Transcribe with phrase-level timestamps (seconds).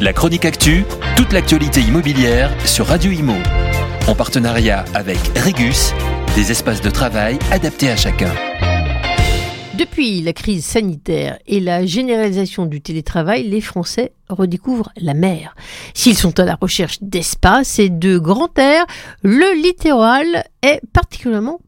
[0.00, 0.84] La chronique actu,
[1.16, 3.34] toute l'actualité immobilière sur Radio Imo.
[4.06, 5.92] En partenariat avec Regus,
[6.36, 8.32] des espaces de travail adaptés à chacun.
[9.76, 15.56] Depuis la crise sanitaire et la généralisation du télétravail, les Français redécouvrent la mer.
[15.94, 18.86] S'ils sont à la recherche d'espace et de grand air,
[19.24, 21.60] le littoral est particulièrement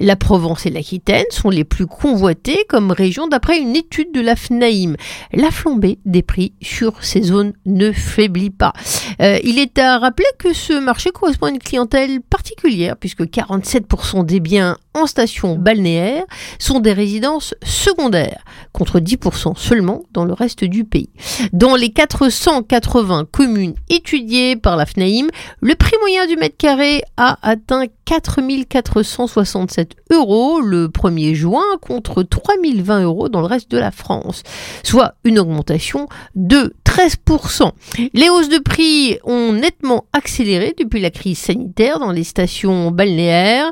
[0.00, 4.36] La Provence et l'Aquitaine sont les plus convoitées comme région d'après une étude de la
[4.36, 4.96] FNAIM.
[5.32, 8.72] La flambée des prix sur ces zones ne faiblit pas.
[9.20, 14.24] Euh, il est à rappeler que ce marché correspond à une clientèle particulière puisque 47%
[14.24, 16.24] des biens en station balnéaire
[16.58, 21.10] sont des résidences secondaires contre 10% seulement dans le reste du pays.
[21.52, 25.28] Dans les 480 communes étudiées par la FNAIM,
[25.60, 33.02] le prix moyen du mètre carré a atteint 4467 euros le 1er juin contre 3020
[33.02, 34.42] euros dans le reste de la France,
[34.82, 37.70] soit une augmentation de 13%.
[38.14, 43.70] Les hausses de prix ont nettement accéléré depuis la crise sanitaire dans les stations balnéaires,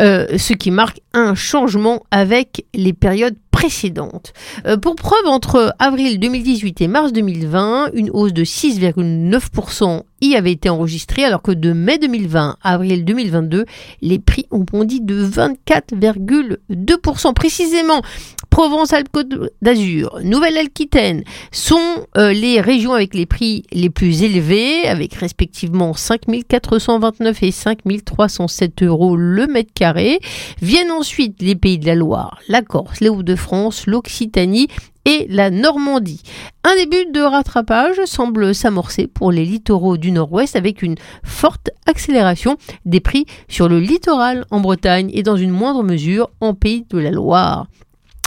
[0.00, 0.26] euh,
[0.58, 4.32] qui marque un changement avec les périodes précédentes.
[4.66, 10.52] Euh, pour preuve, entre avril 2018 et mars 2020, une hausse de 6,9% y avait
[10.52, 13.64] été enregistrée, alors que de mai 2020 à avril 2022,
[14.02, 17.34] les prix ont bondi de 24,2%.
[17.34, 18.02] Précisément,
[18.50, 25.94] Provence-Alpes-Côte d'Azur, Nouvelle-Aquitaine sont euh, les régions avec les prix les plus élevés, avec respectivement
[25.94, 30.20] 5 429 et 5 307 euros le mètre carré.
[30.60, 34.68] Viennent ensuite les pays de la Loire, la Corse, les Hauts-de-France, l'Occitanie
[35.08, 36.22] et la Normandie.
[36.64, 42.58] Un début de rattrapage semble s'amorcer pour les littoraux du nord-ouest avec une forte accélération
[42.84, 46.98] des prix sur le littoral en Bretagne et dans une moindre mesure en pays de
[46.98, 47.68] la Loire.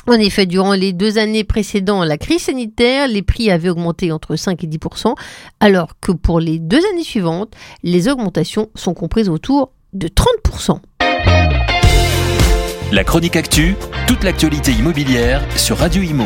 [0.07, 4.35] En effet, durant les deux années précédant la crise sanitaire, les prix avaient augmenté entre
[4.35, 5.13] 5 et 10%
[5.59, 10.79] alors que pour les deux années suivantes, les augmentations sont comprises autour de 30%
[12.91, 13.75] La chronique actu,
[14.07, 16.25] toute l'actualité immobilière sur Radio Imo.